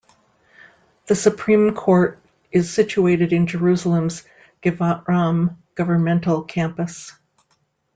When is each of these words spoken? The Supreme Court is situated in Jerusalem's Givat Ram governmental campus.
The 1.05 1.13
Supreme 1.15 1.75
Court 1.75 2.17
is 2.51 2.73
situated 2.73 3.33
in 3.33 3.45
Jerusalem's 3.45 4.23
Givat 4.63 5.07
Ram 5.07 5.61
governmental 5.75 6.41
campus. 6.41 7.13